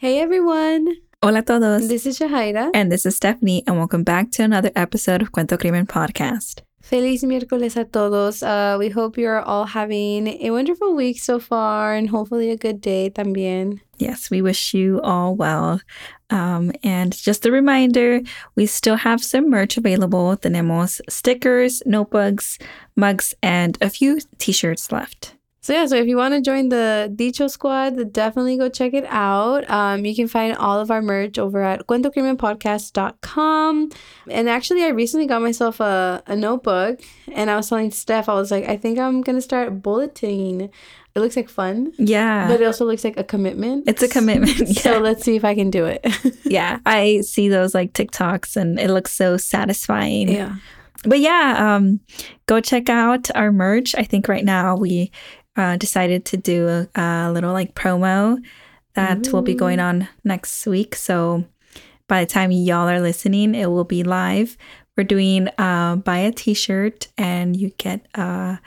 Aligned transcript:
Hey 0.00 0.20
everyone. 0.20 0.94
Hola 1.24 1.40
a 1.40 1.42
todos. 1.42 1.88
This 1.88 2.06
is 2.06 2.20
Shahaira. 2.20 2.70
And 2.72 2.92
this 2.92 3.04
is 3.04 3.16
Stephanie, 3.16 3.64
and 3.66 3.78
welcome 3.78 4.04
back 4.04 4.30
to 4.30 4.44
another 4.44 4.70
episode 4.76 5.22
of 5.22 5.32
Cuento 5.32 5.58
Crimen 5.58 5.88
Podcast. 5.88 6.60
Feliz 6.80 7.24
miércoles 7.24 7.76
a 7.76 7.84
todos. 7.84 8.40
Uh, 8.40 8.76
we 8.78 8.90
hope 8.90 9.18
you're 9.18 9.40
all 9.40 9.64
having 9.64 10.28
a 10.40 10.52
wonderful 10.52 10.94
week 10.94 11.18
so 11.18 11.40
far 11.40 11.96
and 11.96 12.10
hopefully 12.10 12.48
a 12.52 12.56
good 12.56 12.80
day 12.80 13.10
también. 13.10 13.80
Yes, 13.98 14.30
we 14.30 14.40
wish 14.40 14.72
you 14.72 15.00
all 15.02 15.34
well. 15.34 15.80
Um, 16.30 16.70
and 16.84 17.12
just 17.12 17.44
a 17.44 17.50
reminder, 17.50 18.20
we 18.54 18.66
still 18.66 18.98
have 18.98 19.20
some 19.24 19.50
merch 19.50 19.76
available. 19.76 20.36
Tenemos 20.36 21.00
stickers, 21.08 21.82
notebooks, 21.86 22.56
mugs, 22.94 23.34
and 23.42 23.76
a 23.80 23.90
few 23.90 24.20
t 24.38 24.52
shirts 24.52 24.92
left. 24.92 25.17
So 25.60 25.72
yeah, 25.72 25.86
so 25.86 25.96
if 25.96 26.06
you 26.06 26.16
want 26.16 26.34
to 26.34 26.40
join 26.40 26.68
the 26.68 27.12
Dicho 27.14 27.48
Squad, 27.48 28.12
definitely 28.12 28.56
go 28.56 28.68
check 28.68 28.94
it 28.94 29.04
out. 29.08 29.68
Um, 29.68 30.04
you 30.04 30.14
can 30.14 30.28
find 30.28 30.56
all 30.56 30.78
of 30.78 30.90
our 30.90 31.02
merch 31.02 31.36
over 31.36 31.62
at 31.62 31.86
cuentocrimenpodcast.com. 31.86 33.90
And 34.30 34.48
actually, 34.48 34.84
I 34.84 34.88
recently 34.88 35.26
got 35.26 35.42
myself 35.42 35.80
a, 35.80 36.22
a 36.26 36.36
notebook, 36.36 37.00
and 37.32 37.50
I 37.50 37.56
was 37.56 37.68
telling 37.68 37.90
Steph, 37.90 38.28
I 38.28 38.34
was 38.34 38.50
like, 38.50 38.68
I 38.68 38.76
think 38.76 38.98
I'm 38.98 39.20
gonna 39.20 39.42
start 39.42 39.82
bulleting. 39.82 40.70
It 41.14 41.20
looks 41.20 41.36
like 41.36 41.48
fun. 41.48 41.92
Yeah. 41.98 42.46
But 42.46 42.60
it 42.60 42.64
also 42.64 42.84
looks 42.84 43.02
like 43.02 43.16
a 43.16 43.24
commitment. 43.24 43.88
It's 43.88 44.02
a 44.02 44.08
commitment. 44.08 44.58
Yeah. 44.68 44.82
So 44.82 44.98
let's 45.00 45.24
see 45.24 45.34
if 45.34 45.44
I 45.44 45.56
can 45.56 45.70
do 45.70 45.86
it. 45.86 46.06
yeah. 46.44 46.78
I 46.86 47.22
see 47.22 47.48
those 47.48 47.74
like 47.74 47.92
TikToks 47.92 48.56
and 48.56 48.78
it 48.78 48.90
looks 48.90 49.12
so 49.12 49.36
satisfying. 49.36 50.28
Yeah. 50.28 50.56
But 51.04 51.20
yeah, 51.20 51.76
um, 51.76 52.00
go 52.46 52.60
check 52.60 52.88
out 52.88 53.28
our 53.34 53.52
merch. 53.52 53.94
I 53.96 54.02
think 54.02 54.28
right 54.28 54.44
now 54.44 54.76
we 54.76 55.12
uh, 55.58 55.76
decided 55.76 56.24
to 56.24 56.36
do 56.36 56.68
a, 56.68 56.88
a, 56.94 57.32
little 57.32 57.52
like 57.52 57.74
promo 57.74 58.42
that 58.94 59.26
Ooh. 59.26 59.32
will 59.32 59.42
be 59.42 59.54
going 59.54 59.80
on 59.80 60.08
next 60.24 60.64
week. 60.66 60.94
So 60.94 61.44
by 62.06 62.20
the 62.20 62.30
time 62.30 62.52
y'all 62.52 62.88
are 62.88 63.00
listening, 63.00 63.54
it 63.54 63.66
will 63.66 63.84
be 63.84 64.04
live. 64.04 64.56
We're 64.96 65.04
doing 65.04 65.48
uh, 65.58 65.96
buy 65.96 66.18
a 66.18 66.32
t 66.32 66.54
shirt 66.54 67.08
and 67.18 67.56
you 67.56 67.70
get 67.76 68.06
a 68.14 68.60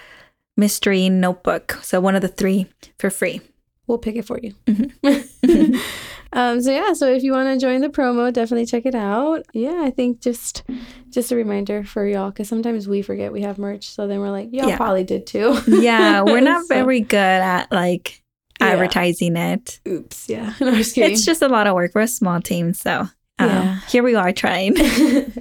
mystery 0.58 1.09
notebook. 1.09 1.80
So 1.81 2.00
one 2.02 2.16
of 2.16 2.22
the 2.22 2.28
three 2.28 2.67
for 3.00 3.09
free. 3.09 3.42
We'll 3.88 3.97
pick 3.97 4.16
it 4.16 4.25
for 4.25 4.39
you. 4.39 4.53
Mm-hmm. 4.66 5.75
um, 6.33 6.61
so 6.61 6.71
yeah, 6.71 6.93
so 6.93 7.11
if 7.11 7.23
you 7.23 7.33
want 7.33 7.49
to 7.49 7.63
join 7.63 7.81
the 7.81 7.89
promo, 7.89 8.31
definitely 8.31 8.65
check 8.65 8.85
it 8.85 8.95
out. 8.95 9.45
Yeah, 9.53 9.81
I 9.83 9.89
think 9.89 10.21
just 10.21 10.63
just 11.09 11.31
a 11.31 11.35
reminder 11.35 11.83
for 11.83 12.07
y'all 12.07 12.29
because 12.29 12.47
sometimes 12.47 12.88
we 12.88 13.01
forget 13.01 13.33
we 13.33 13.41
have 13.41 13.57
merch. 13.57 13.89
So 13.89 14.07
then 14.07 14.19
we're 14.19 14.31
like, 14.31 14.49
y'all 14.51 14.69
yeah. 14.69 14.77
probably 14.77 15.03
did 15.03 15.27
too. 15.27 15.59
yeah, 15.67 16.21
we're 16.21 16.41
not 16.41 16.65
so, 16.67 16.73
very 16.73 17.01
good 17.01 17.17
at 17.17 17.71
like 17.71 18.23
advertising 18.59 19.35
yeah. 19.35 19.53
it. 19.53 19.79
Oops. 19.88 20.29
Yeah. 20.29 20.53
No, 20.61 20.75
just 20.75 20.97
it's 20.97 21.25
just 21.25 21.41
a 21.41 21.49
lot 21.49 21.67
of 21.67 21.75
work. 21.75 21.91
We're 21.93 22.01
a 22.01 22.07
small 22.07 22.39
team, 22.41 22.73
so 22.73 23.01
um, 23.39 23.49
yeah. 23.49 23.79
here 23.89 24.03
we 24.03 24.16
are 24.16 24.31
trying. 24.31 24.75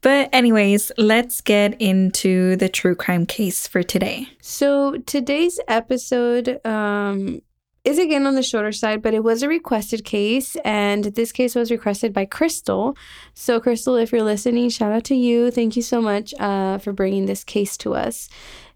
But, 0.00 0.30
anyways, 0.32 0.92
let's 0.96 1.40
get 1.40 1.80
into 1.80 2.56
the 2.56 2.68
true 2.68 2.94
crime 2.94 3.26
case 3.26 3.66
for 3.66 3.82
today. 3.82 4.28
So, 4.40 4.98
today's 4.98 5.58
episode 5.66 6.64
um, 6.64 7.42
is 7.88 7.98
again 7.98 8.26
on 8.26 8.34
the 8.34 8.42
shorter 8.42 8.70
side, 8.72 9.00
but 9.00 9.14
it 9.14 9.24
was 9.24 9.42
a 9.42 9.48
requested 9.48 10.04
case, 10.04 10.56
and 10.64 11.04
this 11.04 11.32
case 11.32 11.54
was 11.54 11.70
requested 11.70 12.12
by 12.12 12.26
Crystal. 12.26 12.94
So, 13.32 13.60
Crystal, 13.60 13.96
if 13.96 14.12
you're 14.12 14.22
listening, 14.22 14.68
shout 14.68 14.92
out 14.92 15.04
to 15.04 15.14
you. 15.14 15.50
Thank 15.50 15.74
you 15.74 15.82
so 15.82 16.02
much 16.02 16.34
uh, 16.38 16.76
for 16.78 16.92
bringing 16.92 17.24
this 17.24 17.44
case 17.44 17.78
to 17.78 17.94
us. 17.94 18.28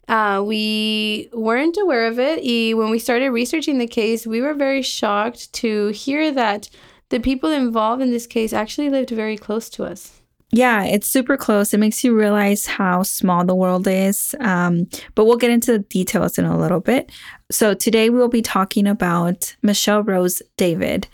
Uh, 0.08 0.42
we 0.44 1.28
weren't 1.32 1.76
aware 1.76 2.06
of 2.06 2.18
it. 2.18 2.42
When 2.76 2.90
we 2.90 2.98
started 2.98 3.30
researching 3.30 3.78
the 3.78 3.86
case, 3.86 4.26
we 4.26 4.40
were 4.40 4.54
very 4.54 4.82
shocked 4.82 5.52
to 5.54 5.88
hear 5.88 6.32
that 6.32 6.70
the 7.10 7.20
people 7.20 7.50
involved 7.50 8.00
in 8.00 8.10
this 8.10 8.26
case 8.26 8.54
actually 8.54 8.88
lived 8.88 9.10
very 9.10 9.36
close 9.36 9.68
to 9.70 9.84
us. 9.84 10.21
Yeah, 10.54 10.84
it's 10.84 11.08
super 11.08 11.38
close. 11.38 11.72
It 11.72 11.80
makes 11.80 12.04
you 12.04 12.14
realize 12.14 12.66
how 12.66 13.04
small 13.04 13.42
the 13.44 13.54
world 13.54 13.88
is. 13.88 14.34
Um, 14.38 14.86
but 15.14 15.24
we'll 15.24 15.38
get 15.38 15.50
into 15.50 15.72
the 15.72 15.78
details 15.78 16.36
in 16.36 16.44
a 16.44 16.58
little 16.58 16.80
bit. 16.80 17.10
So, 17.50 17.72
today 17.72 18.10
we 18.10 18.18
will 18.18 18.28
be 18.28 18.42
talking 18.42 18.86
about 18.86 19.56
Michelle 19.62 20.02
Rose 20.02 20.42
David, 20.58 21.08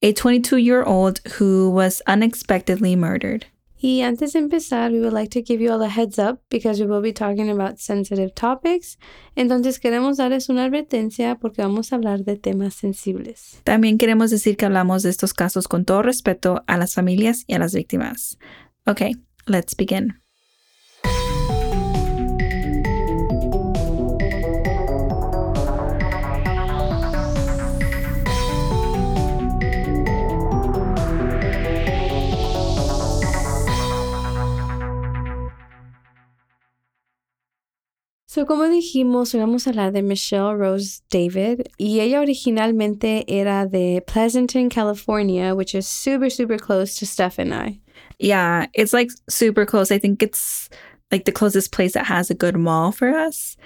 a 0.00 0.12
22 0.12 0.58
year 0.58 0.84
old 0.84 1.18
who 1.32 1.70
was 1.70 2.02
unexpectedly 2.06 2.94
murdered. 2.94 3.46
Y 3.84 4.00
antes 4.00 4.32
de 4.32 4.38
empezar, 4.38 4.92
we 4.92 5.00
would 5.00 5.12
like 5.12 5.28
to 5.28 5.42
give 5.42 5.60
you 5.60 5.70
all 5.70 5.82
a 5.82 5.88
heads 5.88 6.18
up 6.18 6.40
because 6.48 6.80
we 6.80 6.86
will 6.86 7.02
be 7.02 7.12
talking 7.12 7.50
about 7.50 7.78
sensitive 7.78 8.34
topics. 8.34 8.96
Entonces 9.36 9.78
queremos 9.78 10.16
darles 10.16 10.48
una 10.48 10.64
advertencia 10.64 11.38
porque 11.38 11.60
vamos 11.60 11.92
a 11.92 11.96
hablar 11.96 12.24
de 12.24 12.36
temas 12.36 12.72
sensibles. 12.74 13.60
También 13.64 13.98
queremos 13.98 14.30
decir 14.30 14.56
que 14.56 14.64
hablamos 14.64 15.02
de 15.02 15.10
estos 15.10 15.34
casos 15.34 15.68
con 15.68 15.84
todo 15.84 16.00
respeto 16.00 16.62
a 16.66 16.78
las 16.78 16.94
familias 16.94 17.44
y 17.46 17.52
a 17.52 17.58
las 17.58 17.74
víctimas. 17.74 18.38
Okay, 18.86 19.14
let's 19.48 19.72
begin. 19.74 20.12
So, 38.26 38.46
como 38.46 38.64
dijimos, 38.64 39.32
vamos 39.32 39.66
a 39.66 39.70
hablar 39.70 39.92
de 39.92 40.02
Michelle 40.02 40.56
Rose 40.56 41.02
David 41.08 41.68
y 41.78 42.00
ella 42.00 42.20
originalmente 42.20 43.24
era 43.28 43.64
de 43.64 44.02
Pleasanton, 44.06 44.68
California, 44.68 45.54
which 45.54 45.74
is 45.74 45.86
super, 45.86 46.28
super 46.28 46.58
close 46.58 46.96
to 46.96 47.06
Steph 47.06 47.38
and 47.38 47.54
I. 47.54 47.83
Yeah, 48.18 48.66
it's 48.74 48.92
like 48.92 49.10
super 49.28 49.66
close. 49.66 49.90
I 49.90 49.98
think 49.98 50.22
it's 50.22 50.68
like 51.10 51.24
the 51.24 51.32
closest 51.32 51.72
place 51.72 51.94
that 51.94 52.06
has 52.06 52.30
a 52.30 52.34
good 52.34 52.56
mall 52.56 52.92
for 52.92 53.08
us. 53.08 53.56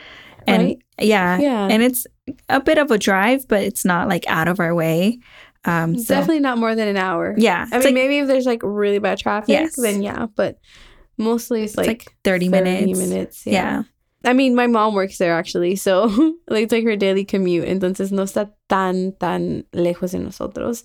And 0.47 0.63
right? 0.63 0.79
yeah, 1.01 1.39
yeah. 1.39 1.69
And 1.71 1.83
it's 1.83 2.07
a 2.49 2.61
bit 2.61 2.79
of 2.79 2.91
a 2.91 2.99
drive, 2.99 3.47
but 3.49 3.63
it's 3.63 3.85
not 3.85 4.09
like 4.09 4.27
out 4.27 4.49
of 4.49 4.61
our 4.61 4.75
way. 4.75 5.19
Um, 5.65 5.99
so. 5.99 6.15
Definitely 6.15 6.41
not 6.41 6.59
more 6.59 6.75
than 6.75 6.89
an 6.89 6.97
hour. 6.97 7.35
Yeah. 7.37 7.67
I 7.71 7.77
mean, 7.77 7.85
like, 7.85 7.95
maybe 7.95 8.19
if 8.19 8.27
there's 8.27 8.47
like 8.47 8.61
really 8.63 8.99
bad 8.99 9.19
traffic, 9.19 9.49
yes. 9.49 9.77
then 9.77 10.03
yeah, 10.03 10.27
but 10.35 10.59
mostly 11.19 11.63
it's, 11.63 11.73
it's 11.73 11.79
like, 11.79 11.87
like 11.87 12.17
30, 12.25 12.49
30 12.49 12.51
minutes. 12.51 12.99
minutes. 12.99 13.47
Yeah. 13.47 13.53
yeah. 13.53 13.83
I 14.25 14.33
mean, 14.33 14.57
my 14.57 14.67
mom 14.67 14.95
works 14.95 15.19
there 15.19 15.35
actually, 15.35 15.77
so 15.77 16.07
like 16.49 16.65
it's 16.65 16.73
like 16.73 16.85
her 16.85 16.97
daily 16.97 17.25
commute. 17.25 17.69
Entonces 17.69 18.11
no 18.11 18.25
está 18.25 18.51
tan, 18.69 19.13
tan 19.21 19.65
lejos 19.73 20.11
de 20.11 20.19
nosotros. 20.19 20.83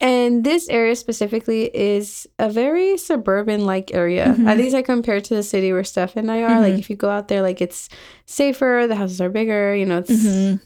And 0.00 0.44
this 0.44 0.68
area 0.68 0.94
specifically 0.94 1.64
is 1.74 2.28
a 2.38 2.48
very 2.48 2.96
suburban 2.96 3.64
like 3.64 3.92
area. 3.92 4.26
Mm-hmm. 4.26 4.46
At 4.46 4.58
least 4.58 4.76
I 4.76 4.82
compare 4.82 5.20
to 5.20 5.34
the 5.34 5.42
city 5.42 5.72
where 5.72 5.84
Steph 5.84 6.16
and 6.16 6.30
I 6.30 6.42
are. 6.42 6.50
Mm-hmm. 6.50 6.62
Like 6.62 6.78
if 6.78 6.88
you 6.88 6.96
go 6.96 7.10
out 7.10 7.28
there, 7.28 7.42
like 7.42 7.60
it's 7.60 7.88
safer, 8.26 8.86
the 8.88 8.94
houses 8.94 9.20
are 9.20 9.30
bigger, 9.30 9.74
you 9.74 9.86
know, 9.86 9.98
it's 9.98 10.10
mm-hmm. 10.10 10.56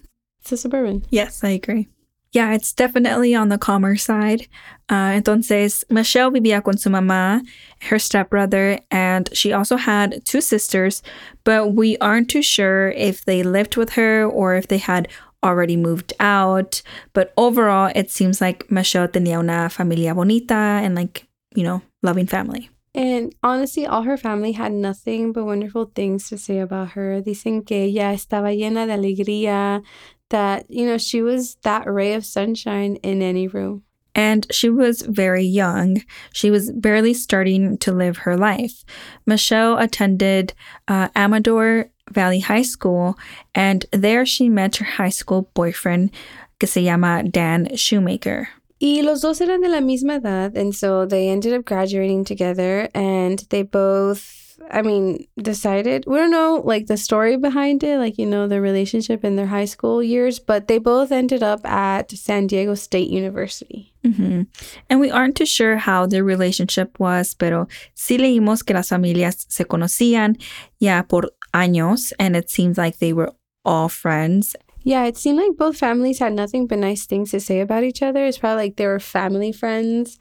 it's 0.41 0.53
a 0.53 0.57
suburban. 0.59 1.05
Yes, 1.11 1.43
I 1.43 1.51
agree. 1.51 1.89
Yeah, 2.33 2.55
it's 2.55 2.73
definitely 2.73 3.35
on 3.35 3.49
the 3.49 3.59
calmer 3.59 3.97
side. 3.97 4.47
Uh, 4.89 5.19
entonces, 5.19 5.83
Michelle 5.91 6.31
vivía 6.31 6.63
con 6.63 6.77
su 6.79 6.89
mamá, 6.89 7.43
her 7.83 7.99
stepbrother, 7.99 8.79
and 8.91 9.29
she 9.33 9.53
also 9.53 9.77
had 9.77 10.25
two 10.25 10.41
sisters, 10.41 11.03
but 11.43 11.75
we 11.75 11.97
aren't 11.99 12.31
too 12.31 12.43
sure 12.43 12.91
if 12.91 13.25
they 13.25 13.43
lived 13.43 13.77
with 13.77 13.91
her 13.95 14.25
or 14.25 14.55
if 14.55 14.69
they 14.69 14.79
had 14.79 15.09
already 15.43 15.77
moved 15.77 16.13
out. 16.21 16.83
But 17.15 17.33
overall, 17.37 17.91
it 17.97 18.11
seems 18.11 18.41
like 18.41 18.71
Michelle 18.71 19.09
tenía 19.09 19.39
una 19.39 19.69
familia 19.69 20.15
bonita 20.15 20.55
and 20.55 20.95
like, 20.95 21.27
you 21.57 21.65
know, 21.65 21.83
loving 22.03 22.27
family. 22.27 22.71
And 22.95 23.33
honestly, 23.43 23.87
all 23.87 24.03
her 24.03 24.17
family 24.17 24.53
had 24.53 24.73
nothing 24.73 25.33
but 25.33 25.45
wonderful 25.45 25.93
things 25.95 26.29
to 26.29 26.39
say 26.39 26.59
about 26.59 26.91
her. 26.91 27.21
Dicen 27.23 27.65
que 27.65 27.85
ella 27.85 28.13
estaba 28.13 28.53
llena 28.53 28.87
de 28.87 28.95
alegría, 28.95 29.83
that, 30.31 30.67
you 30.69 30.87
know, 30.87 30.99
she 30.99 31.23
was 31.23 31.57
that 31.63 31.87
ray 31.87 32.15
of 32.15 32.25
sunshine 32.25 32.97
in 32.97 33.23
any 33.23 33.47
room. 33.47 33.85
And 34.15 34.47
she 34.51 34.69
was 34.69 35.03
very 35.03 35.45
young. 35.45 36.03
She 36.33 36.51
was 36.51 36.73
barely 36.73 37.15
starting 37.15 37.79
to 37.79 37.93
live 37.93 38.19
her 38.19 38.37
life. 38.37 38.85
Michelle 39.25 39.79
attended 39.79 40.53
uh, 40.89 41.09
Amador 41.15 41.91
Valley 42.11 42.41
High 42.41 42.63
School, 42.63 43.17
and 43.55 43.87
there 43.93 44.27
she 44.27 44.49
met 44.49 44.77
her 44.77 44.85
high 44.85 45.11
school 45.11 45.49
boyfriend, 45.55 46.11
que 46.59 46.67
se 46.67 46.83
llama 46.83 47.23
Dan 47.23 47.77
Shoemaker. 47.77 48.49
Y 48.81 49.01
los 49.03 49.21
dos 49.21 49.41
eran 49.41 49.61
de 49.61 49.69
la 49.69 49.81
misma 49.81 50.17
edad, 50.17 50.57
and 50.57 50.75
so 50.75 51.07
they 51.07 51.29
ended 51.29 51.53
up 51.53 51.65
graduating 51.65 52.25
together, 52.25 52.89
and 52.95 53.41
they 53.51 53.63
both, 53.63 54.40
I 54.71 54.83
mean, 54.83 55.27
decided, 55.41 56.05
we 56.07 56.17
don't 56.17 56.31
know, 56.31 56.63
like, 56.65 56.87
the 56.87 56.97
story 56.97 57.37
behind 57.37 57.83
it, 57.83 57.99
like, 57.99 58.19
you 58.19 58.27
know, 58.27 58.47
the 58.47 58.61
relationship 58.61 59.25
in 59.25 59.37
their 59.37 59.47
high 59.47 59.65
school 59.65 60.03
years, 60.03 60.39
but 60.39 60.69
they 60.69 60.79
both 60.79 61.11
ended 61.13 61.43
up 61.43 61.65
at 61.65 62.11
San 62.11 62.47
Diego 62.47 62.75
State 62.75 63.09
University. 63.09 63.93
Mhm. 64.05 64.47
And 64.89 65.01
we 65.01 65.11
aren't 65.11 65.37
too 65.37 65.47
sure 65.47 65.77
how 65.77 66.07
their 66.07 66.25
relationship 66.25 66.99
was, 66.99 67.35
pero 67.35 67.69
sí 67.97 68.19
leímos 68.19 68.65
que 68.65 68.75
las 68.75 68.89
familias 68.89 69.47
se 69.49 69.65
conocían 69.65 70.37
ya 70.79 71.03
por 71.03 71.31
años, 71.55 72.13
and 72.19 72.37
it 72.37 72.51
seems 72.51 72.77
like 72.79 72.99
they 72.99 73.13
were 73.13 73.33
all 73.65 73.89
friends. 73.89 74.57
Yeah, 74.83 75.05
it 75.05 75.17
seemed 75.17 75.39
like 75.39 75.57
both 75.57 75.77
families 75.77 76.19
had 76.19 76.33
nothing 76.33 76.67
but 76.67 76.79
nice 76.79 77.05
things 77.07 77.31
to 77.33 77.41
say 77.41 77.61
about 77.61 77.85
each 77.85 78.03
other. 78.03 78.25
It's 78.25 78.39
probably 78.39 78.65
like 78.65 78.77
they 78.77 78.87
were 78.87 78.99
family 78.99 79.53
friends, 79.53 80.19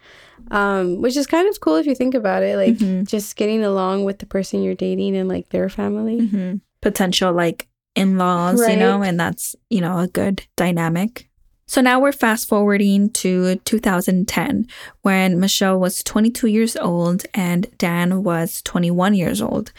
um, 0.52 1.02
which 1.02 1.16
is 1.16 1.28
kind 1.28 1.48
of 1.48 1.60
cool 1.62 1.76
if 1.78 1.86
you 1.86 1.96
think 1.96 2.14
about 2.14 2.44
it. 2.44 2.58
Like, 2.58 2.76
Mhm. 2.78 3.08
just 3.08 3.36
getting 3.36 3.64
along 3.64 4.04
with 4.04 4.20
the 4.20 4.26
person 4.26 4.62
you're 4.62 4.76
dating 4.76 5.16
and 5.16 5.30
like 5.30 5.50
their 5.50 5.70
family. 5.70 6.20
Mhm. 6.22 6.62
Potential 6.82 7.32
like 7.34 7.68
in 7.96 8.18
laws, 8.18 8.60
you 8.60 8.76
know, 8.78 9.02
and 9.04 9.20
that's, 9.20 9.56
you 9.70 9.82
know, 9.82 9.98
a 10.00 10.08
good 10.08 10.44
dynamic. 10.56 11.29
So 11.70 11.82
now 11.82 12.00
we're 12.00 12.14
fast 12.14 12.50
forwarding 12.50 13.12
to 13.22 13.58
2010 13.58 14.66
when 15.04 15.40
Michelle 15.40 15.80
was 15.80 16.02
22 16.02 16.48
years 16.48 16.76
old 16.76 17.28
and 17.36 17.68
Dan 17.78 18.24
was 18.24 18.64
21 18.64 19.14
years 19.14 19.40
old. 19.40 19.72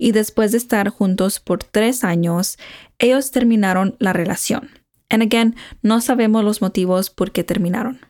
Y 0.00 0.10
después 0.10 0.50
de 0.50 0.58
estar 0.58 0.90
juntos 0.90 1.38
por 1.38 1.58
tres 1.58 2.02
años, 2.02 2.56
ellos 2.98 3.30
terminaron 3.30 3.94
la 4.00 4.12
relación. 4.12 4.70
And 5.08 5.22
again, 5.22 5.54
no 5.84 6.00
sabemos 6.00 6.42
los 6.42 6.58
motivos 6.58 7.14
por 7.14 7.30
qué 7.30 7.44
terminaron. 7.44 8.00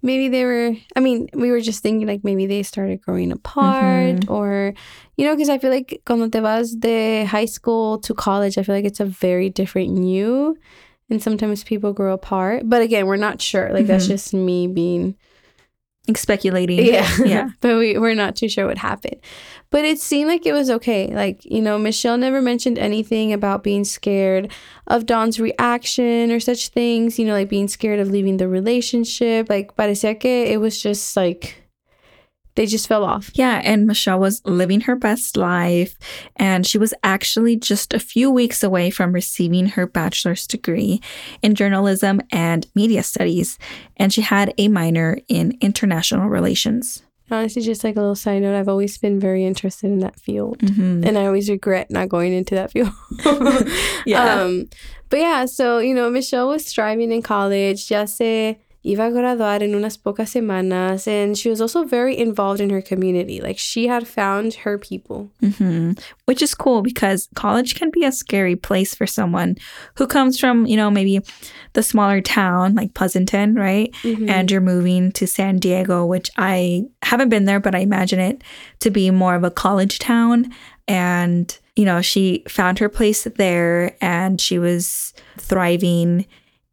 Maybe 0.00 0.28
they 0.28 0.44
were, 0.44 0.76
I 0.94 1.00
mean, 1.00 1.28
we 1.34 1.50
were 1.50 1.60
just 1.60 1.82
thinking 1.82 2.06
like 2.06 2.22
maybe 2.22 2.46
they 2.46 2.62
started 2.62 3.00
growing 3.00 3.32
apart 3.32 4.28
or, 4.28 4.72
you 5.16 5.26
know, 5.26 5.34
because 5.34 5.48
I 5.48 5.58
feel 5.58 5.70
like 5.70 6.00
cuando 6.06 6.28
te 6.28 6.38
vas 6.38 6.76
de 6.76 7.24
high 7.24 7.46
school 7.46 7.98
to 8.02 8.14
college, 8.14 8.56
I 8.56 8.62
feel 8.62 8.76
like 8.76 8.84
it's 8.84 9.00
a 9.00 9.04
very 9.04 9.50
different 9.50 9.98
you. 9.98 10.56
And 11.10 11.22
sometimes 11.22 11.64
people 11.64 11.92
grow 11.92 12.14
apart. 12.14 12.62
But 12.68 12.82
again, 12.82 13.06
we're 13.06 13.16
not 13.16 13.40
sure. 13.42 13.70
Like, 13.72 13.86
that's 13.86 14.06
Mhm. 14.06 14.08
just 14.08 14.34
me 14.34 14.66
being 14.66 15.14
Like 16.06 16.18
speculating. 16.18 16.84
Yeah. 16.84 17.08
Yeah. 17.24 17.48
but 17.62 17.78
we, 17.78 17.96
we're 17.98 18.14
not 18.14 18.36
too 18.36 18.48
sure 18.48 18.66
what 18.66 18.76
happened. 18.78 19.16
But 19.70 19.86
it 19.86 19.98
seemed 19.98 20.28
like 20.28 20.44
it 20.44 20.52
was 20.52 20.68
okay. 20.70 21.08
Like, 21.14 21.42
you 21.46 21.62
know, 21.62 21.78
Michelle 21.78 22.18
never 22.18 22.42
mentioned 22.42 22.78
anything 22.78 23.32
about 23.32 23.62
being 23.64 23.84
scared 23.84 24.52
of 24.86 25.06
Don's 25.06 25.40
reaction 25.40 26.30
or 26.30 26.40
such 26.40 26.68
things, 26.68 27.18
you 27.18 27.24
know, 27.24 27.32
like 27.32 27.48
being 27.48 27.68
scared 27.68 28.00
of 28.00 28.10
leaving 28.10 28.36
the 28.36 28.48
relationship. 28.48 29.48
Like, 29.48 29.74
parecía 29.76 30.18
que 30.20 30.44
it 30.52 30.58
was 30.60 30.80
just 30.80 31.16
like 31.16 31.63
they 32.56 32.66
just 32.66 32.86
fell 32.86 33.04
off. 33.04 33.30
Yeah, 33.34 33.60
and 33.64 33.86
Michelle 33.86 34.20
was 34.20 34.40
living 34.44 34.82
her 34.82 34.96
best 34.96 35.36
life, 35.36 35.98
and 36.36 36.66
she 36.66 36.78
was 36.78 36.94
actually 37.02 37.56
just 37.56 37.92
a 37.92 37.98
few 37.98 38.30
weeks 38.30 38.62
away 38.62 38.90
from 38.90 39.12
receiving 39.12 39.66
her 39.70 39.86
bachelor's 39.86 40.46
degree 40.46 41.00
in 41.42 41.54
journalism 41.54 42.20
and 42.30 42.66
media 42.74 43.02
studies, 43.02 43.58
and 43.96 44.12
she 44.12 44.20
had 44.22 44.54
a 44.58 44.68
minor 44.68 45.18
in 45.28 45.56
international 45.60 46.28
relations. 46.28 47.02
Honestly, 47.30 47.62
just 47.62 47.82
like 47.82 47.96
a 47.96 48.00
little 48.00 48.14
side 48.14 48.42
note, 48.42 48.54
I've 48.54 48.68
always 48.68 48.98
been 48.98 49.18
very 49.18 49.44
interested 49.46 49.86
in 49.86 50.00
that 50.00 50.20
field. 50.20 50.58
Mhm. 50.58 51.06
And 51.06 51.16
I 51.16 51.24
always 51.24 51.48
regret 51.48 51.90
not 51.90 52.10
going 52.10 52.34
into 52.34 52.54
that 52.54 52.70
field. 52.70 52.92
Yeah. 54.06 54.40
Um, 54.44 54.68
but 55.08 55.20
yeah, 55.20 55.46
so, 55.46 55.78
you 55.78 55.94
know, 55.94 56.10
Michelle 56.10 56.48
was 56.48 56.66
striving 56.66 57.10
in 57.12 57.22
college. 57.22 57.90
Ya 57.90 58.04
se 58.04 58.58
iba 58.84 59.08
a 59.08 59.10
graduar 59.10 59.62
en 59.62 59.74
unas 59.74 59.96
pocas 59.96 60.30
semanas. 60.30 61.06
And 61.06 61.36
she 61.36 61.48
was 61.48 61.60
also 61.60 61.84
very 61.84 62.16
involved 62.16 62.60
in 62.60 62.70
her 62.70 62.82
community. 62.82 63.40
Like, 63.40 63.58
she 63.58 63.86
had 63.86 64.06
found 64.06 64.54
her 64.64 64.78
people. 64.78 65.30
hmm 65.40 65.92
Which 66.26 66.42
is 66.42 66.54
cool 66.54 66.82
because 66.82 67.28
college 67.34 67.74
can 67.74 67.90
be 67.90 68.04
a 68.04 68.12
scary 68.12 68.56
place 68.56 68.94
for 68.94 69.06
someone 69.06 69.56
who 69.96 70.06
comes 70.06 70.38
from, 70.38 70.66
you 70.66 70.76
know, 70.76 70.90
maybe 70.90 71.20
the 71.72 71.82
smaller 71.82 72.20
town 72.20 72.74
like 72.74 72.94
Pleasanton, 72.94 73.54
right? 73.54 73.90
Mm-hmm. 74.02 74.28
and 74.28 74.50
you're 74.50 74.60
moving 74.60 75.12
to 75.12 75.26
San 75.26 75.58
Diego, 75.58 76.04
which 76.04 76.30
I 76.36 76.84
haven't 77.02 77.28
been 77.30 77.44
there, 77.46 77.60
but 77.60 77.74
I 77.74 77.78
imagine 77.78 78.20
it 78.20 78.42
to 78.80 78.90
be 78.90 79.10
more 79.10 79.34
of 79.34 79.44
a 79.44 79.50
college 79.50 79.98
town. 79.98 80.52
And, 80.86 81.56
you 81.76 81.84
know, 81.84 82.02
she 82.02 82.44
found 82.48 82.78
her 82.78 82.88
place 82.88 83.24
there 83.24 83.96
and 84.00 84.40
she 84.40 84.58
was 84.58 85.14
thriving. 85.38 86.26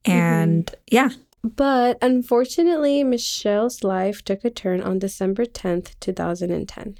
And 0.06 0.70
yeah, 0.92 1.10
But 1.44 1.98
unfortunately, 2.02 3.04
Michelle's 3.04 3.84
life 3.84 4.24
took 4.24 4.46
a 4.46 4.52
turn 4.52 4.82
on 4.82 5.00
December 5.00 5.46
10th, 5.46 5.96
2010. 6.00 6.98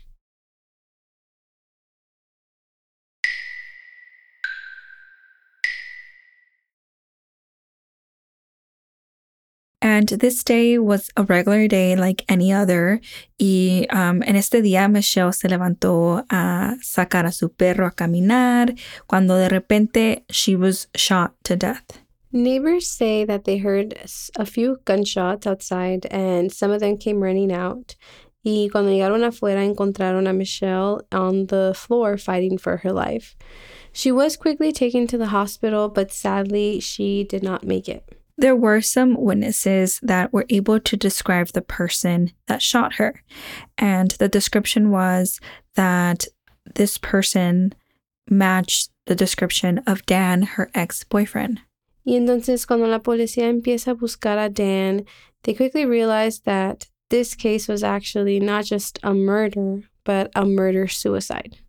And 9.84 10.08
this 10.10 10.44
day 10.44 10.78
was 10.78 11.10
a 11.18 11.24
regular 11.24 11.68
day 11.68 11.96
like 11.96 12.24
any 12.30 12.54
other. 12.54 13.02
Y 13.40 13.88
um, 13.90 14.22
en 14.24 14.36
este 14.36 14.62
día 14.62 14.88
Michelle 14.90 15.34
se 15.34 15.48
levantó 15.48 16.24
a 16.30 16.78
sacar 16.82 17.26
a 17.26 17.32
su 17.32 17.50
perro 17.50 17.88
a 17.88 17.92
caminar 17.92 18.76
cuando 19.08 19.38
de 19.38 19.50
repente 19.50 20.24
she 20.30 20.56
was 20.56 20.88
shot 20.96 21.34
to 21.44 21.56
death. 21.56 22.02
Neighbors 22.34 22.90
say 22.90 23.26
that 23.26 23.44
they 23.44 23.58
heard 23.58 23.94
a 24.36 24.46
few 24.46 24.78
gunshots 24.86 25.46
outside 25.46 26.06
and 26.06 26.52
some 26.52 26.72
of 26.72 26.80
them 26.80 26.98
came 26.98 27.22
running 27.22 27.52
out. 27.52 27.96
Y 28.44 28.70
cuando 28.72 28.90
llegaron 28.90 29.24
afuera, 29.24 29.64
encontraron 29.64 30.28
a 30.28 30.34
Michelle 30.34 31.02
on 31.12 31.48
the 31.48 31.74
floor 31.76 32.18
fighting 32.18 32.58
for 32.58 32.78
her 32.78 32.92
life. 32.92 33.36
She 33.92 34.12
was 34.12 34.38
quickly 34.38 34.72
taken 34.72 35.06
to 35.08 35.18
the 35.18 35.28
hospital, 35.28 35.90
but 35.90 36.12
sadly, 36.12 36.80
she 36.80 37.24
did 37.24 37.44
not 37.44 37.66
make 37.66 37.90
it. 37.90 38.18
There 38.38 38.56
were 38.56 38.82
some 38.82 39.16
witnesses 39.20 40.00
that 40.02 40.34
were 40.34 40.46
able 40.50 40.80
to 40.80 40.98
describe 40.98 41.50
the 41.50 41.62
person 41.62 42.32
that 42.48 42.62
shot 42.62 42.96
her. 42.96 43.22
And 43.78 44.12
the 44.12 44.30
description 44.30 44.90
was 44.90 45.40
that 45.76 46.26
this 46.76 46.98
person 46.98 47.76
matched 48.30 48.90
the 49.06 49.16
description 49.16 49.80
of 49.86 50.06
Dan, 50.06 50.44
her 50.44 50.72
ex 50.74 51.04
boyfriend. 51.04 51.62
Y 52.12 52.18
entonces, 52.18 52.66
cuando 52.66 52.88
la 52.88 53.00
policía 53.00 53.48
empieza 53.48 53.92
a 53.92 53.94
buscar 53.94 54.38
a 54.38 54.50
Dan, 54.50 55.06
they 55.44 55.54
quickly 55.54 55.86
realized 55.86 56.44
that 56.44 56.90
this 57.10 57.36
case 57.36 57.70
was 57.70 57.86
actually 57.86 58.38
not 58.38 58.66
just 58.66 59.00
a 59.02 59.14
murder, 59.14 59.84
but 60.04 60.30
a 60.36 60.46
murder 60.46 60.90
suicide. 60.90 61.60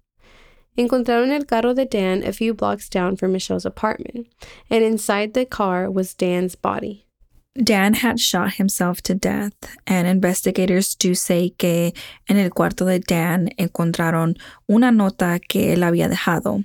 Encontraron 0.77 1.31
el 1.31 1.45
carro 1.45 1.75
de 1.75 1.85
Dan 1.85 2.25
a 2.25 2.33
few 2.33 2.55
blocks 2.55 2.89
down 2.89 3.15
from 3.17 3.31
Michelle's 3.31 3.65
apartment, 3.65 4.27
and 4.69 4.83
inside 4.83 5.35
the 5.35 5.47
car 5.47 5.89
was 5.89 6.13
Dan's 6.13 6.57
body. 6.57 7.07
Dan 7.55 7.95
had 7.95 8.19
shot 8.19 8.55
himself 8.55 9.01
to 9.03 9.15
death, 9.15 9.55
and 9.87 10.09
investigators 10.09 10.97
do 10.97 11.15
say 11.15 11.51
que 11.51 11.93
en 12.29 12.37
el 12.37 12.51
cuarto 12.51 12.85
de 12.85 12.99
Dan 12.99 13.51
encontraron 13.61 14.37
una 14.69 14.91
nota 14.91 15.39
que 15.39 15.73
él 15.73 15.85
había 15.85 16.09
dejado. 16.09 16.65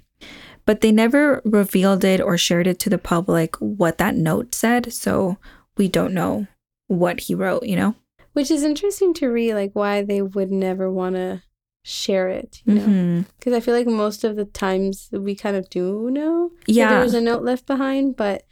But 0.67 0.81
they 0.81 0.91
never 0.91 1.41
revealed 1.45 2.03
it 2.03 2.19
or 2.21 2.38
shared 2.38 2.67
it 2.67 2.77
to 2.79 2.89
the 2.89 2.97
public 2.97 3.55
what 3.55 3.97
that 3.97 4.15
note 4.15 4.53
said, 4.53 4.91
so 4.91 5.38
we 5.77 5.88
don't 5.88 6.13
know 6.13 6.45
what 6.88 7.21
he 7.21 7.33
wrote, 7.33 7.63
you 7.63 7.77
know? 7.77 7.95
Which 8.33 8.51
is 8.51 8.63
interesting 8.63 9.13
to 9.15 9.29
read, 9.29 9.55
like 9.55 9.71
why 9.74 10.03
they 10.03 10.21
would 10.21 10.51
never 10.51 10.91
want 10.91 11.15
to 11.15 11.41
share 11.83 12.27
it, 12.27 12.62
you 12.65 12.75
know? 12.75 12.81
Mm-hmm. 12.81 13.21
Because 13.39 13.53
I 13.53 13.62
feel 13.62 13.74
like 13.74 13.88
most 13.88 14.25
of 14.25 14.36
the 14.36 14.43
times 14.43 15.07
we 15.13 15.36
kind 15.36 15.55
of 15.55 15.69
do 15.69 16.12
know 16.12 16.51
Yeah. 16.67 16.89
there 16.89 17.00
was 17.01 17.13
a 17.13 17.21
note 17.21 17.43
left 17.43 17.65
behind, 17.65 18.17
but 18.17 18.43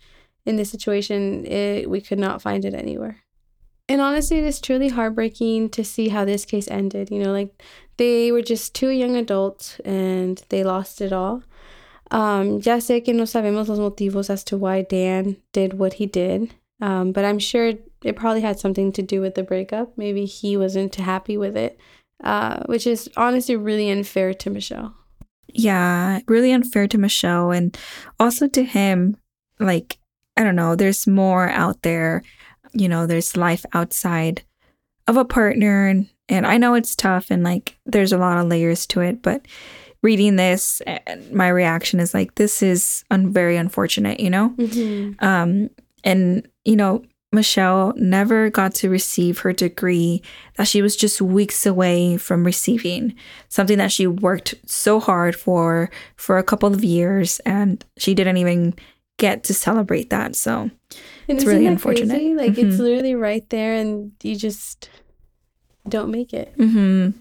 in 0.45 0.55
this 0.55 0.71
situation, 0.71 1.45
it, 1.45 1.89
we 1.89 1.99
could 1.99 2.19
not 2.19 2.41
find 2.41 2.63
it 2.63 2.73
anywhere. 2.73 3.17
And 3.89 3.99
honestly, 3.99 4.37
it 4.37 4.45
is 4.45 4.61
truly 4.61 4.87
heartbreaking 4.87 5.69
to 5.71 5.83
see 5.83 6.09
how 6.09 6.23
this 6.23 6.45
case 6.45 6.69
ended. 6.69 7.11
You 7.11 7.19
know, 7.19 7.33
like 7.33 7.61
they 7.97 8.31
were 8.31 8.41
just 8.41 8.73
two 8.73 8.89
young 8.89 9.15
adults 9.17 9.79
and 9.83 10.41
they 10.49 10.63
lost 10.63 11.01
it 11.01 11.11
all. 11.11 11.43
Um, 12.11 12.59
ya 12.59 12.77
sé 12.77 13.03
que 13.03 13.13
no 13.13 13.23
sabemos 13.23 13.67
los 13.67 13.79
motivos 13.79 14.29
as 14.29 14.43
to 14.45 14.57
why 14.57 14.83
Dan 14.83 15.37
did 15.53 15.73
what 15.73 15.93
he 15.93 16.05
did, 16.05 16.53
um, 16.81 17.11
but 17.11 17.25
I'm 17.25 17.39
sure 17.39 17.73
it 18.03 18.15
probably 18.15 18.41
had 18.41 18.59
something 18.59 18.91
to 18.93 19.01
do 19.01 19.21
with 19.21 19.35
the 19.35 19.43
breakup. 19.43 19.97
Maybe 19.97 20.25
he 20.25 20.55
wasn't 20.55 20.95
happy 20.95 21.37
with 21.37 21.57
it, 21.57 21.79
uh, 22.23 22.63
which 22.67 22.85
is 22.85 23.09
honestly 23.17 23.55
really 23.55 23.89
unfair 23.89 24.33
to 24.35 24.49
Michelle. 24.49 24.93
Yeah, 25.47 26.19
really 26.27 26.51
unfair 26.51 26.87
to 26.87 26.97
Michelle 26.97 27.51
and 27.51 27.77
also 28.19 28.47
to 28.49 28.63
him. 28.63 29.17
Like, 29.59 29.97
I 30.37 30.43
don't 30.43 30.55
know, 30.55 30.75
there's 30.75 31.07
more 31.07 31.49
out 31.49 31.81
there. 31.81 32.23
You 32.73 32.89
know, 32.89 33.07
there's 33.07 33.37
life 33.37 33.65
outside 33.73 34.43
of 35.07 35.17
a 35.17 35.25
partner. 35.25 35.87
And, 35.87 36.09
and 36.27 36.45
I 36.45 36.57
know 36.57 36.73
it's 36.73 36.95
tough 36.95 37.31
and 37.31 37.43
like 37.43 37.77
there's 37.85 38.11
a 38.11 38.17
lot 38.17 38.37
of 38.37 38.47
layers 38.47 38.85
to 38.87 39.01
it, 39.01 39.21
but 39.21 39.45
reading 40.05 40.35
this, 40.37 40.81
eh, 40.87 40.99
my 41.31 41.49
reaction 41.49 41.99
is 41.99 42.13
like, 42.13 42.35
this 42.35 42.61
is 42.61 43.03
un- 43.11 43.31
very 43.33 43.57
unfortunate, 43.57 44.19
you 44.19 44.29
know? 44.29 44.49
Mm-hmm. 44.57 45.25
Um, 45.25 45.69
and, 46.03 46.47
you 46.63 46.75
know, 46.75 47.03
Michelle 47.31 47.91
never 47.97 48.49
got 48.49 48.73
to 48.75 48.89
receive 48.89 49.39
her 49.39 49.51
degree 49.51 50.21
that 50.57 50.67
she 50.67 50.81
was 50.81 50.95
just 50.95 51.19
weeks 51.21 51.65
away 51.65 52.15
from 52.17 52.45
receiving, 52.45 53.13
something 53.49 53.77
that 53.79 53.91
she 53.91 54.07
worked 54.07 54.53
so 54.65 54.99
hard 55.01 55.35
for 55.35 55.89
for 56.15 56.37
a 56.37 56.43
couple 56.43 56.73
of 56.73 56.81
years 56.83 57.39
and 57.45 57.83
she 57.97 58.13
didn't 58.13 58.37
even 58.37 58.73
get 59.17 59.43
to 59.45 59.53
celebrate 59.53 60.09
that. 60.11 60.35
So 60.35 60.69
And 61.27 61.37
It's 61.37 61.45
really 61.45 61.65
unfortunate. 61.65 62.15
crazy? 62.15 62.35
Like 62.35 62.57
it's 62.57 62.75
Mhm. 62.77 62.79
literally 62.85 63.15
right 63.15 63.45
there, 63.49 63.73
and 63.81 64.11
you 64.23 64.35
just 64.37 64.89
don't 65.89 66.11
make 66.11 66.31
it. 66.33 66.53
mhm, 66.57 67.13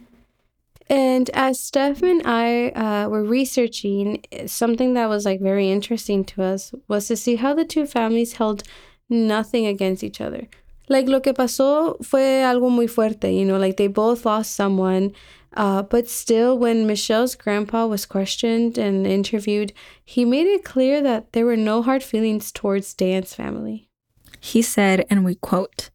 And 0.88 1.30
as 1.30 1.60
Steph 1.60 2.02
and 2.02 2.22
I 2.24 2.68
uh, 2.70 3.08
were 3.08 3.24
researching, 3.24 4.22
something 4.46 4.94
that 4.94 5.08
was 5.08 5.24
like 5.24 5.40
very 5.40 5.70
interesting 5.70 6.24
to 6.26 6.42
us 6.42 6.74
was 6.88 7.08
to 7.08 7.16
see 7.16 7.36
how 7.36 7.54
the 7.54 7.64
two 7.64 7.86
families 7.86 8.34
held 8.34 8.62
nothing 9.08 9.66
against 9.66 10.04
each 10.04 10.20
other. 10.20 10.48
Like 10.88 11.08
lo 11.08 11.20
que 11.20 11.32
pasó 11.32 11.96
fue 12.04 12.42
algo 12.42 12.70
muy 12.70 12.86
fuerte, 12.86 13.34
you 13.34 13.46
know, 13.46 13.58
like 13.58 13.78
they 13.78 13.86
both 13.86 14.26
lost 14.26 14.54
someone. 14.54 15.12
Uh, 15.56 15.82
but 15.82 16.08
still, 16.08 16.58
when 16.58 16.86
Michelle's 16.86 17.36
grandpa 17.36 17.86
was 17.86 18.04
questioned 18.04 18.76
and 18.76 19.06
interviewed, 19.06 19.72
he 20.04 20.24
made 20.24 20.48
it 20.48 20.64
clear 20.64 21.00
that 21.00 21.32
there 21.32 21.46
were 21.46 21.56
no 21.56 21.80
hard 21.80 22.02
feelings 22.02 22.50
towards 22.50 22.92
Dan's 22.92 23.34
family. 23.34 23.88
he 24.44 24.60
said, 24.60 25.06
and 25.08 25.24
we 25.24 25.34
quote, 25.36 25.90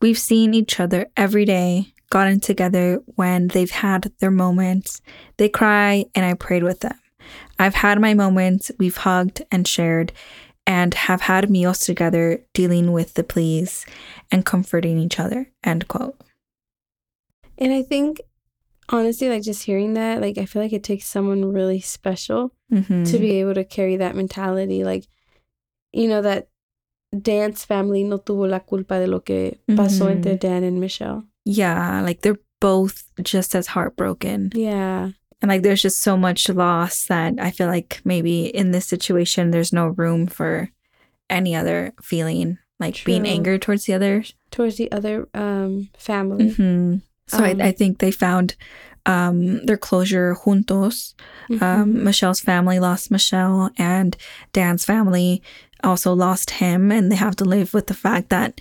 We've 0.00 0.18
seen 0.18 0.54
each 0.54 0.80
other 0.80 1.08
every 1.18 1.44
day, 1.44 1.92
gotten 2.10 2.40
together 2.40 3.00
when 3.16 3.48
they've 3.48 3.70
had 3.70 4.12
their 4.18 4.30
moments. 4.30 5.00
They 5.36 5.48
cry, 5.48 6.06
and 6.14 6.24
I 6.24 6.34
prayed 6.34 6.62
with 6.64 6.80
them. 6.80 6.98
I've 7.58 7.74
had 7.76 8.00
my 8.00 8.14
moments, 8.14 8.70
we've 8.78 8.96
hugged 8.96 9.42
and 9.52 9.66
shared, 9.66 10.12
and 10.66 10.92
have 10.94 11.22
had 11.22 11.50
meals 11.50 11.80
together, 11.80 12.42
dealing 12.54 12.92
with 12.92 13.14
the 13.14 13.24
pleas 13.24 13.86
and 14.30 14.44
comforting 14.44 14.98
each 14.98 15.18
other. 15.20 15.50
End 15.64 15.86
quote. 15.88 16.16
And 17.58 17.72
I 17.72 17.82
think, 17.82 18.20
honestly, 18.88 19.28
like 19.28 19.42
just 19.42 19.64
hearing 19.64 19.94
that, 19.94 20.20
like 20.20 20.38
I 20.38 20.46
feel 20.46 20.62
like 20.62 20.72
it 20.72 20.82
takes 20.84 21.06
someone 21.06 21.52
really 21.52 21.80
special 21.80 22.52
Mhm. 22.72 23.10
to 23.10 23.18
be 23.18 23.32
able 23.40 23.54
to 23.54 23.64
carry 23.64 23.96
that 23.96 24.16
mentality. 24.16 24.82
Like, 24.84 25.06
you 25.92 26.08
know, 26.08 26.22
that 26.22 26.48
Dan's 27.16 27.64
family 27.64 28.04
no 28.04 28.18
tuvo 28.18 28.48
la 28.48 28.60
culpa 28.60 28.98
de 29.00 29.06
lo 29.06 29.20
que 29.20 29.58
pasó 29.70 30.06
Mhm. 30.06 30.10
entre 30.12 30.36
Dan 30.36 30.62
and 30.64 30.80
Michelle. 30.80 31.24
Yeah, 31.44 32.00
like 32.02 32.22
they're 32.22 32.38
both 32.60 33.04
just 33.22 33.54
as 33.54 33.68
heartbroken. 33.68 34.50
Yeah. 34.54 35.10
And 35.42 35.48
like 35.48 35.62
there's 35.62 35.82
just 35.82 36.02
so 36.02 36.16
much 36.16 36.48
loss 36.48 37.06
that 37.06 37.34
I 37.40 37.50
feel 37.50 37.66
like 37.68 38.00
maybe 38.04 38.44
in 38.44 38.72
this 38.72 38.86
situation 38.86 39.50
there's 39.50 39.72
no 39.72 39.88
room 39.88 40.26
for 40.26 40.68
any 41.30 41.56
other 41.56 41.92
feeling, 42.02 42.58
like 42.78 43.02
being 43.04 43.22
True. 43.24 43.32
anger 43.32 43.58
towards 43.58 43.86
the 43.86 43.94
other 43.94 44.24
Towards 44.50 44.76
the 44.76 44.90
other 44.92 45.28
um 45.32 45.88
family. 45.96 46.50
hmm 46.50 46.96
So 47.28 47.38
Um, 47.38 47.44
I, 47.44 47.68
I 47.68 47.72
think 47.72 47.98
they 47.98 48.10
found 48.10 48.56
um, 49.06 49.64
their 49.64 49.78
closure 49.78 50.34
juntos. 50.44 51.14
Mhm. 51.48 51.62
Um, 51.62 52.04
Michelle's 52.04 52.40
family 52.40 52.78
lost 52.80 53.10
Michelle, 53.10 53.70
and 53.78 54.16
Dan's 54.52 54.84
family 54.84 55.42
also 55.82 56.12
lost 56.12 56.50
him, 56.50 56.92
and 56.92 57.10
they 57.10 57.16
have 57.16 57.36
to 57.36 57.44
live 57.44 57.72
with 57.72 57.86
the 57.86 57.94
fact 57.94 58.28
that 58.28 58.60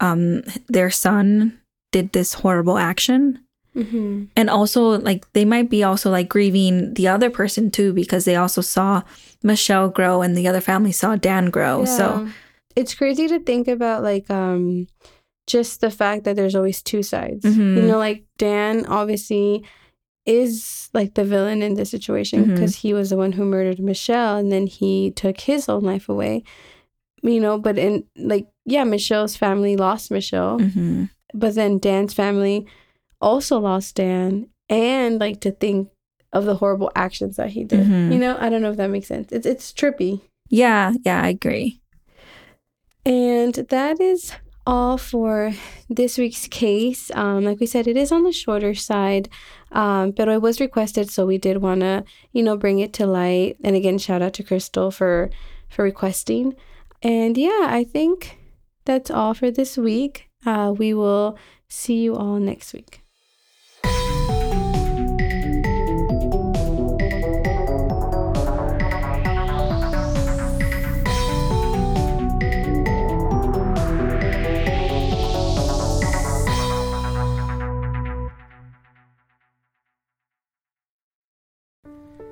um, 0.00 0.42
their 0.68 0.90
son 0.90 1.58
did 1.92 2.12
this 2.12 2.34
horrible 2.34 2.78
action. 2.78 3.38
Mhm. 3.76 4.28
And 4.36 4.50
also, 4.50 4.98
like, 4.98 5.30
they 5.32 5.44
might 5.44 5.70
be 5.70 5.84
also 5.84 6.10
like 6.10 6.28
grieving 6.28 6.94
the 6.94 7.06
other 7.08 7.30
person 7.30 7.70
too, 7.70 7.92
because 7.92 8.24
they 8.24 8.34
also 8.36 8.60
saw 8.60 9.02
Michelle 9.42 9.88
grow 9.88 10.22
and 10.22 10.36
the 10.36 10.48
other 10.48 10.60
family 10.60 10.92
saw 10.92 11.14
Dan 11.16 11.50
grow. 11.50 11.84
So, 11.84 12.28
it's 12.76 12.94
crazy 12.94 13.28
to 13.28 13.38
think 13.40 13.68
about 13.68 14.02
like 14.02 14.30
um 14.30 14.86
just 15.46 15.80
the 15.80 15.90
fact 15.90 16.24
that 16.24 16.36
there's 16.36 16.54
always 16.54 16.82
two 16.82 17.02
sides. 17.02 17.44
Mhm. 17.44 17.76
You 17.76 17.82
know, 17.82 17.98
like 17.98 18.24
Dan 18.38 18.86
obviously 18.86 19.64
is 20.26 20.90
like 20.92 21.14
the 21.14 21.24
villain 21.24 21.62
in 21.62 21.74
this 21.74 21.90
situation 21.90 22.44
because 22.44 22.76
he 22.76 22.92
was 22.92 23.10
the 23.10 23.16
one 23.16 23.32
who 23.32 23.44
murdered 23.44 23.80
Michelle 23.80 24.36
and 24.36 24.52
then 24.52 24.66
he 24.66 25.10
took 25.12 25.40
his 25.40 25.68
own 25.68 25.82
life 25.82 26.08
away. 26.08 26.44
You 27.22 27.40
know, 27.40 27.58
but 27.58 27.78
in 27.78 28.04
like 28.16 28.46
yeah, 28.64 28.84
Michelle's 28.84 29.36
family 29.36 29.76
lost 29.76 30.10
Michelle, 30.10 30.58
mhm. 30.58 31.10
But 31.34 31.54
then 31.54 31.78
Dan's 31.78 32.14
family 32.14 32.66
also 33.20 33.58
lost 33.58 33.96
Dan 33.96 34.48
and 34.68 35.18
like 35.20 35.40
to 35.40 35.50
think 35.52 35.88
of 36.32 36.44
the 36.44 36.56
horrible 36.56 36.90
actions 36.94 37.36
that 37.36 37.50
he 37.50 37.64
did. 37.64 37.86
Mhm. 37.86 38.12
You 38.12 38.18
know, 38.18 38.36
I 38.40 38.48
don't 38.48 38.62
know 38.62 38.70
if 38.70 38.76
that 38.76 38.90
makes 38.90 39.08
sense. 39.08 39.30
It's 39.32 39.46
it's 39.46 39.72
trippy. 39.72 40.20
yeah, 40.48 40.92
yeah, 41.04 41.22
I 41.22 41.28
agree. 41.28 41.80
And 43.04 43.54
that 43.54 44.00
is 44.00 44.32
all 44.66 44.98
for 44.98 45.52
this 45.88 46.18
week's 46.18 46.46
case. 46.46 47.10
Um, 47.14 47.44
like 47.44 47.58
we 47.60 47.66
said, 47.66 47.86
it 47.88 47.96
is 47.96 48.12
on 48.12 48.24
the 48.24 48.32
shorter 48.32 48.74
side, 48.74 49.28
um, 49.72 50.10
but 50.12 50.28
it 50.28 50.42
was 50.42 50.60
requested, 50.60 51.10
so 51.10 51.26
we 51.26 51.38
did 51.38 51.58
want 51.62 51.80
to, 51.80 52.04
you 52.32 52.42
know, 52.42 52.56
bring 52.56 52.78
it 52.78 52.92
to 52.94 53.06
light. 53.06 53.56
And 53.64 53.74
again, 53.74 53.98
shout 53.98 54.22
out 54.22 54.34
to 54.34 54.42
Crystal 54.42 54.90
for 54.90 55.30
for 55.68 55.82
requesting. 55.84 56.54
And 57.02 57.36
yeah, 57.38 57.66
I 57.68 57.84
think 57.84 58.38
that's 58.84 59.10
all 59.10 59.34
for 59.34 59.50
this 59.50 59.76
week. 59.78 60.28
Uh, 60.44 60.72
we 60.76 60.94
will 60.94 61.38
see 61.68 62.00
you 62.02 62.16
all 62.16 62.38
next 62.38 62.72
week. 62.72 63.02